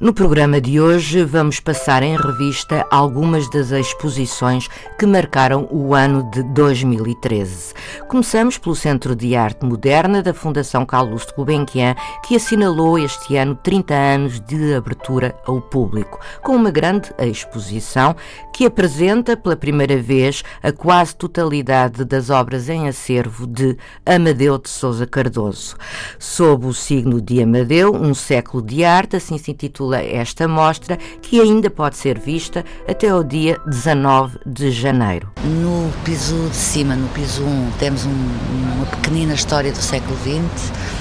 [0.00, 6.30] No programa de hoje vamos passar em revista algumas das exposições que marcaram o ano
[6.30, 7.74] de 2013.
[8.06, 13.56] Começamos pelo Centro de Arte Moderna da Fundação Carlos de Gulbenkian, que assinalou este ano
[13.56, 18.14] 30 anos de abertura ao público, com uma grande exposição
[18.54, 24.68] que apresenta pela primeira vez a quase totalidade das obras em acervo de Amadeu de
[24.68, 25.76] Souza Cardoso.
[26.20, 31.40] Sob o signo de Amadeu, um século de arte, assim se intitula esta mostra, que
[31.40, 35.30] ainda pode ser vista até ao dia 19 de janeiro.
[35.42, 40.98] No piso de cima, no piso 1, temos um, uma pequenina história do século XX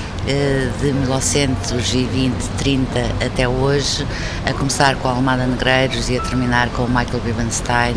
[0.81, 4.05] de 1920, 30 até hoje,
[4.45, 7.95] a começar com a Almada Negreiros e a terminar com o Michael Bebenstein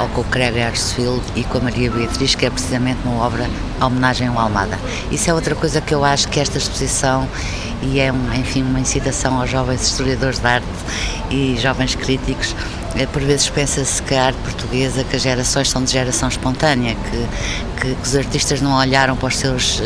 [0.00, 3.48] ou com o Craig Ersfield e com a Maria Beatriz, que é precisamente uma obra
[3.80, 4.76] a homenagem ao Almada.
[5.12, 7.28] Isso é outra coisa que eu acho que esta exposição
[7.82, 10.66] e é, um, enfim, uma incitação aos jovens historiadores de arte
[11.30, 12.54] e jovens críticos.
[12.96, 16.94] Eh, por vezes pensa-se que a arte portuguesa, que as gerações são de geração espontânea,
[16.94, 17.26] que,
[17.80, 19.82] que, que os artistas não olharam para os seus uh,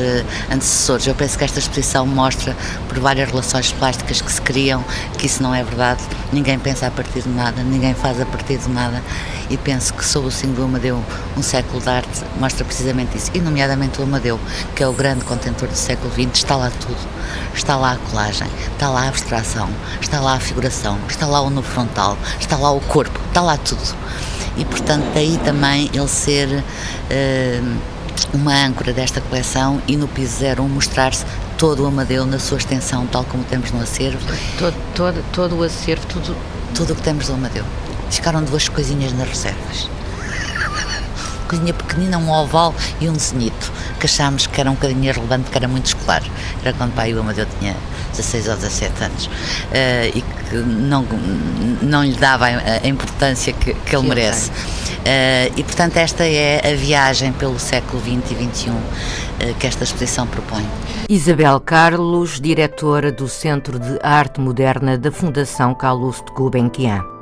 [0.51, 1.07] antecessores.
[1.07, 2.57] Eu penso que esta exposição mostra,
[2.89, 4.85] por várias relações plásticas que se criam,
[5.17, 6.03] que isso não é verdade.
[6.33, 9.03] Ninguém pensa a partir de nada, ninguém faz a partir de nada.
[9.49, 11.03] E penso que sob o signo do Amadeu,
[11.37, 13.31] um século de arte mostra precisamente isso.
[13.35, 14.41] E, nomeadamente, o Amadeu,
[14.75, 16.97] que é o grande contentor do século XX, está lá tudo.
[17.55, 19.69] Está lá a colagem, está lá a abstração,
[20.01, 23.57] está lá a figuração, está lá o no frontal, está lá o corpo, está lá
[23.57, 23.95] tudo.
[24.57, 27.94] E portanto, daí também ele ser uh,
[28.33, 31.25] uma âncora desta coleção e no piso zero mostrar-se
[31.57, 34.19] todo o Amadeu na sua extensão, tal como temos no acervo.
[34.59, 36.37] Todo, todo, todo o acervo, tudo.
[36.75, 37.65] Tudo o que temos do Amadeu.
[38.11, 39.89] Ficaram duas coisinhas nas reservas
[41.49, 45.57] coisinha pequenina, um oval e um zenito, que achámos que era um bocadinho irrelevante, que
[45.57, 46.23] era muito escolar.
[46.63, 47.77] Era quando o pai o Amadeu tinha
[48.11, 49.31] 16 ou 17 anos uh,
[50.15, 51.07] e que não,
[51.83, 54.51] não lhe dava a, importância que, que ele merece.
[54.51, 54.94] Uh,
[55.57, 58.71] e portanto, esta é a viagem pelo século XX e XXI
[59.41, 60.65] eh, que esta exposição propõe.
[61.09, 67.14] Isabel Carlos, diretora do Centro de Arte Moderna da Fundação Carlos de Gulbenkian.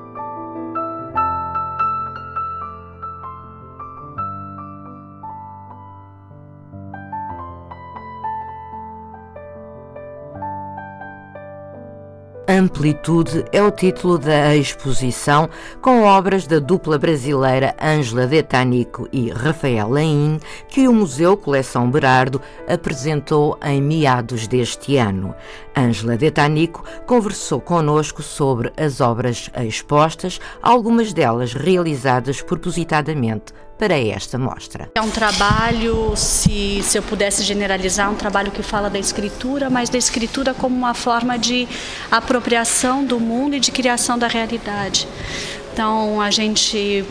[12.48, 15.48] Amplitude é o título da exposição,
[15.80, 22.40] com obras da dupla brasileira Ângela Detanico e Rafael Lain, que o Museu Coleção Berardo
[22.66, 25.32] apresentou em meados deste ano.
[25.76, 34.90] Ângela Detanico conversou conosco sobre as obras expostas, algumas delas realizadas propositadamente para esta mostra.
[34.94, 39.88] É um trabalho, se, se eu pudesse generalizar, um trabalho que fala da escritura, mas
[39.88, 41.68] da escritura como uma forma de
[42.10, 45.08] apropriação do mundo e de criação da realidade.
[45.72, 47.04] Então, a gente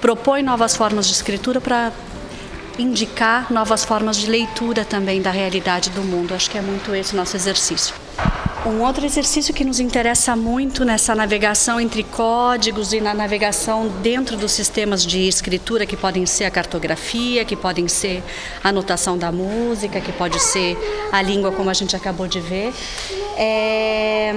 [0.00, 1.92] propõe novas formas de escritura para
[2.78, 6.34] indicar novas formas de leitura também da realidade do mundo.
[6.34, 7.94] Acho que é muito esse nosso exercício.
[8.66, 14.36] Um outro exercício que nos interessa muito nessa navegação entre códigos e na navegação dentro
[14.36, 18.24] dos sistemas de escritura, que podem ser a cartografia, que podem ser
[18.64, 20.76] a anotação da música, que pode ser
[21.12, 22.74] a língua, como a gente acabou de ver,
[23.38, 24.34] é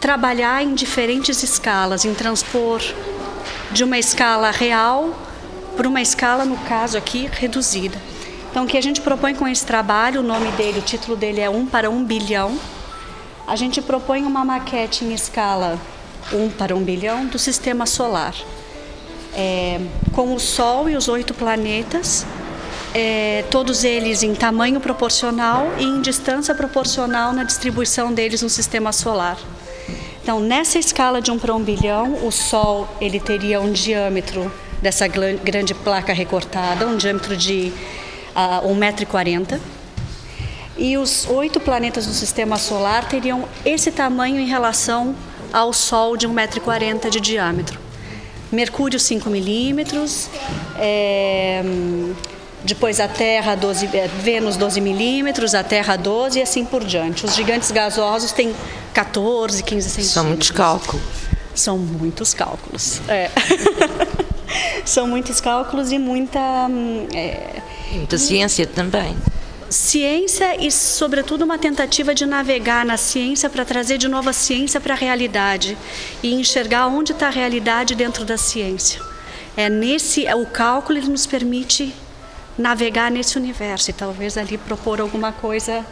[0.00, 2.80] trabalhar em diferentes escalas, em transpor
[3.72, 5.18] de uma escala real
[5.76, 8.00] para uma escala, no caso aqui, reduzida.
[8.56, 11.42] Então, o que a gente propõe com esse trabalho, o nome dele, o título dele
[11.42, 12.58] é 1 para 1 bilhão.
[13.46, 15.78] A gente propõe uma maquete em escala
[16.32, 18.34] 1 para 1 bilhão do sistema solar,
[19.34, 19.78] é,
[20.10, 22.24] com o Sol e os oito planetas,
[22.94, 28.90] é, todos eles em tamanho proporcional e em distância proporcional na distribuição deles no sistema
[28.90, 29.36] solar.
[30.22, 34.50] Então, nessa escala de 1 para 1 bilhão, o Sol ele teria um diâmetro
[34.80, 37.70] dessa grande placa recortada, um diâmetro de
[38.36, 39.58] a 1,40m.
[40.76, 45.16] E os oito planetas do sistema solar teriam esse tamanho em relação
[45.50, 47.80] ao Sol de 1,40m de diâmetro.
[48.52, 50.28] Mercúrio 5 milímetros,
[50.78, 51.62] é,
[52.62, 57.24] depois a Terra 12, é, Vênus 12 milímetros, a Terra 12 e assim por diante.
[57.24, 58.54] Os gigantes gasosos têm
[58.92, 60.12] 14, 15 centímetros.
[60.12, 61.02] São muitos cálculos.
[61.54, 63.00] São muitos cálculos.
[63.08, 63.30] É.
[64.84, 66.38] São muitos cálculos e muita.
[66.68, 69.16] Hum, é, e muita ciência também.
[69.68, 74.80] Ciência e, sobretudo, uma tentativa de navegar na ciência para trazer de novo a ciência
[74.80, 75.76] para a realidade
[76.22, 79.00] e enxergar onde está a realidade dentro da ciência.
[79.56, 81.92] É nesse, o cálculo ele nos permite
[82.56, 85.84] navegar nesse universo e talvez ali propor alguma coisa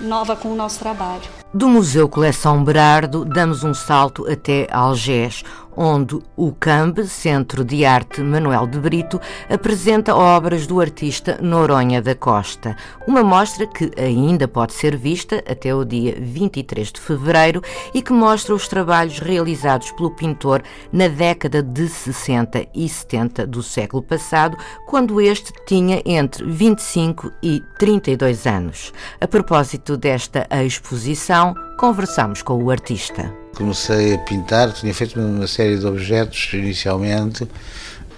[0.00, 1.22] nova com o nosso trabalho.
[1.52, 5.44] Do Museu Coleção Berardo, damos um salto até Algés,
[5.76, 12.14] onde o CAMB, Centro de Arte Manuel de Brito, apresenta obras do artista Noronha da
[12.14, 12.76] Costa.
[13.06, 17.62] Uma mostra que ainda pode ser vista até o dia 23 de fevereiro
[17.94, 23.62] e que mostra os trabalhos realizados pelo pintor na década de 60 e 70 do
[23.62, 28.92] século passado, quando este tinha entre 25 e 32 anos.
[29.20, 33.32] A propósito desta exposição, conversamos com o artista.
[33.56, 37.46] Comecei a pintar, tinha feito uma série de objetos inicialmente.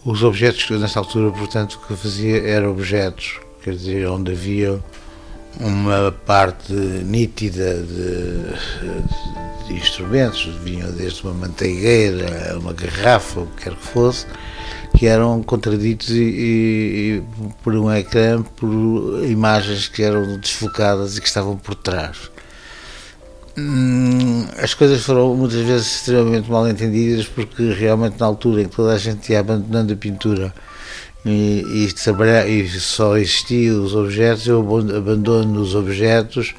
[0.04, 4.80] Os objetos que nessa altura, portanto, que fazia eram objetos, quer dizer, onde havia
[5.60, 13.74] uma parte nítida de, de instrumentos, vinham desde uma manteigueira, uma garrafa, o que quer
[13.74, 14.26] que fosse,
[14.96, 17.22] que eram contraditos e, e,
[17.62, 22.30] por um ecrã, por imagens que eram desfocadas e que estavam por trás.
[23.56, 28.74] Hum, as coisas foram muitas vezes extremamente mal entendidas porque realmente na altura em que
[28.74, 30.52] toda a gente ia abandonando a pintura
[31.24, 34.60] e, e, e só existiam os objetos, eu
[34.96, 36.52] abandono os objetos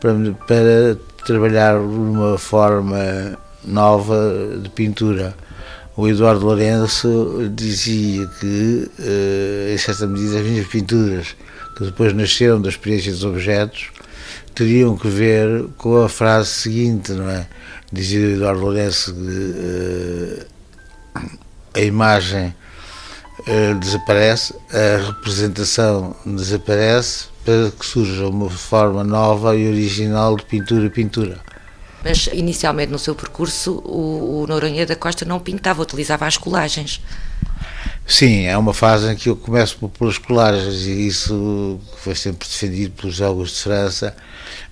[0.00, 0.12] para,
[0.46, 5.34] para trabalhar uma forma nova de pintura.
[5.96, 11.36] O Eduardo Lourenço dizia que, uh, em certa medida, as minhas pinturas,
[11.76, 13.90] que depois nasceram da experiência dos objetos,
[14.54, 17.46] teriam que ver com a frase seguinte, não é?
[17.92, 20.46] Dizia Eduardo Lourenço que uh,
[21.74, 22.54] a imagem
[23.40, 31.38] uh, desaparece, a representação desaparece para que surja uma forma nova e original de pintura-pintura.
[32.04, 37.00] Mas inicialmente no seu percurso o, o Noronha da Costa não pintava, utilizava as colagens.
[38.06, 42.92] Sim, é uma fase em que eu começo pelas colagens e isso foi sempre defendido
[43.00, 44.16] pelos Jogos de França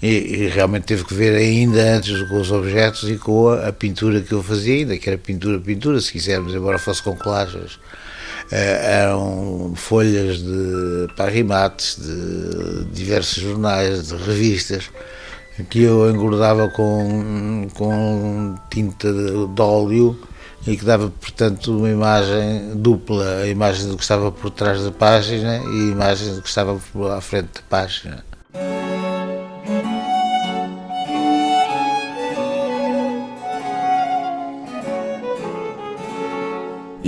[0.02, 3.72] e, e, realmente teve que ver ainda antes com os objetos e com a, a,
[3.72, 7.78] pintura que eu fazia ainda, que era pintura, pintura, se quisermos, embora fosse com colagens.
[8.50, 14.90] Eh, eram folhas de parimates, de diversos jornais, de revistas,
[15.68, 20.18] que eu engordava com, com tinta de, de óleo
[20.66, 24.90] e que dava, portanto, uma imagem dupla, a imagem do que estava por trás da
[24.90, 26.78] página e a imagem do que estava
[27.16, 28.27] à frente da página.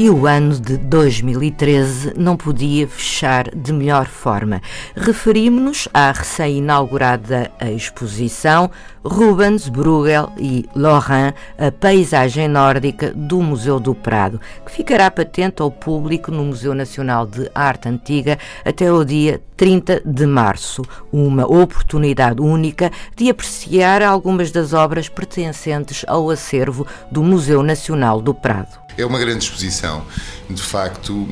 [0.00, 4.62] E o ano de 2013 não podia fechar de melhor forma.
[4.96, 8.70] Referimos-nos à recém-inaugurada exposição
[9.04, 15.70] Rubens, Bruegel e Laurent, a paisagem nórdica do Museu do Prado, que ficará patente ao
[15.70, 20.82] público no Museu Nacional de Arte Antiga até o dia 30 de março.
[21.12, 28.34] Uma oportunidade única de apreciar algumas das obras pertencentes ao acervo do Museu Nacional do
[28.34, 28.80] Prado.
[28.98, 29.89] É uma grande exposição,
[30.48, 31.26] de facto,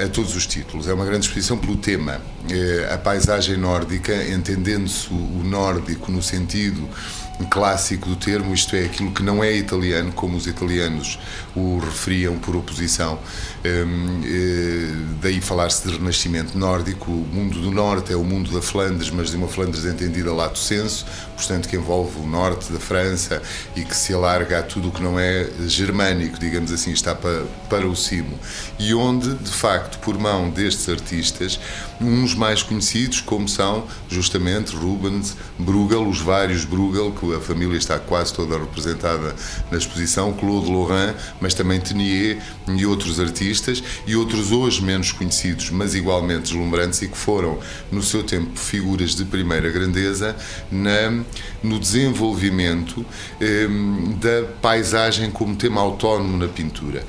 [0.00, 0.88] a, a todos os títulos.
[0.88, 2.20] É uma grande exposição pelo tema.
[2.50, 6.88] É, a paisagem nórdica, entendendo-se o nórdico no sentido
[7.48, 11.18] clássico do termo, isto é, aquilo que não é italiano, como os italianos
[11.54, 13.18] o referiam por oposição.
[13.64, 17.10] Hum, eh, daí falar-se de renascimento nórdico.
[17.10, 20.58] O mundo do norte é o mundo da Flandres, mas de uma Flandres entendida lato
[20.58, 23.42] senso, portanto, que envolve o norte da França
[23.76, 27.44] e que se alarga a tudo o que não é germânico, digamos assim, está para,
[27.68, 28.38] para o cimo.
[28.78, 31.60] E onde, de facto, por mão destes artistas,
[32.00, 37.98] uns mais conhecidos, como são justamente Rubens, Bruegel, os vários Bruegel, que a família está
[37.98, 39.34] quase toda representada
[39.70, 45.70] na exposição, Claude Lorrain, mas também Tenier e outros artistas, e outros hoje menos conhecidos,
[45.70, 47.58] mas igualmente deslumbrantes e que foram,
[47.90, 50.36] no seu tempo, figuras de primeira grandeza
[50.70, 51.22] na,
[51.62, 53.04] no desenvolvimento
[53.40, 53.68] eh,
[54.20, 57.04] da paisagem como tema autónomo na pintura pintura.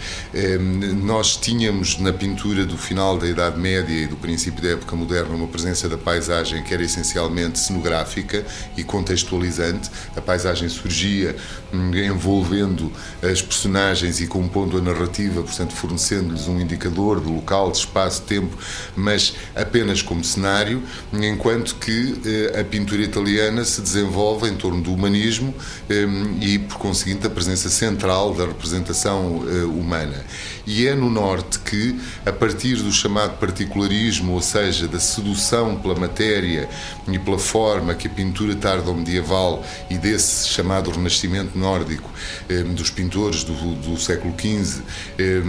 [1.02, 5.36] Nós tínhamos na pintura do final da Idade Média e do princípio da época moderna
[5.36, 9.90] uma presença da paisagem que era essencialmente cenográfica e contextualizante.
[10.16, 11.36] A paisagem surgia
[11.74, 12.92] hum, envolvendo
[13.22, 18.58] as personagens e compondo a narrativa, portanto, fornecendo-lhes um indicador de local, de espaço, tempo,
[18.96, 20.84] mas apenas como cenário,
[21.14, 25.54] enquanto que eh, a pintura italiana se desenvolve em torno do humanismo
[25.90, 30.24] hum, e, por conseguinte, a presença central da representação eh, humana.
[30.66, 35.96] E é no Norte que, a partir do chamado particularismo, ou seja, da sedução pela
[35.96, 36.70] matéria
[37.08, 42.10] e pela forma que a pintura tardo-medieval e desse chamado Renascimento nórdico
[42.50, 44.82] eh, dos pintores do, do século XV
[45.20, 45.42] eh,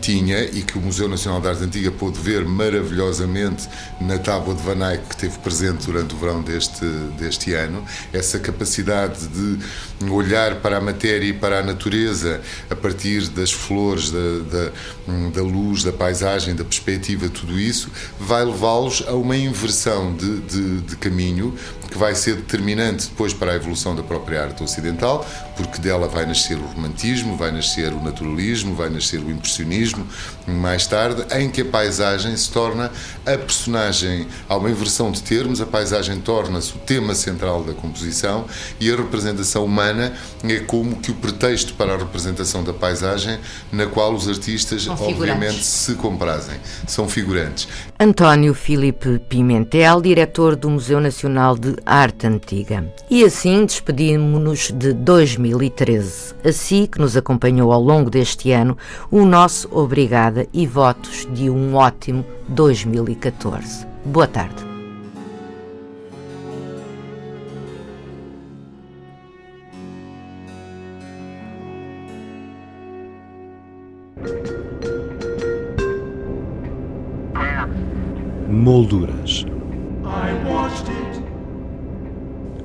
[0.00, 3.68] tinha e que o Museu Nacional de Arte Antiga pôde ver maravilhosamente
[4.00, 6.84] na tábua de Van Eyck que teve presente durante o verão deste,
[7.18, 12.40] deste ano, essa capacidade de olhar para a matéria e para a natureza
[12.70, 14.18] a partir das flores, da,
[14.50, 14.72] da,
[15.34, 20.80] da luz, da paisagem, da perspectiva, tudo isso, vai levá-los a uma inversão de, de,
[20.80, 21.54] de caminho
[21.90, 26.26] que vai ser determinante depois para a evolução da própria arte ocidental, porque dela vai
[26.26, 30.06] nascer o romantismo, vai nascer o naturalismo, vai nascer o impressionismo,
[30.46, 32.90] mais tarde, em que a paisagem se torna
[33.26, 38.46] a personagem, há uma inversão de termos, a paisagem torna-se o tema central da composição
[38.80, 40.12] e a representação humana
[40.44, 43.38] é como que o pretexto para a representação da paisagem,
[43.72, 46.56] na qual os artistas, obviamente, se comprazem.
[46.86, 47.68] São figurantes.
[47.98, 52.92] António Filipe Pimentel, diretor do Museu Nacional de Arte Antiga.
[53.08, 56.34] E assim despedimos-nos de 2013.
[56.44, 58.76] Assim que nos acompanhou ao longo deste ano,
[59.10, 63.86] o nosso obrigada e votos de um ótimo 2014.
[64.04, 64.68] Boa tarde.
[78.46, 79.49] Molduras.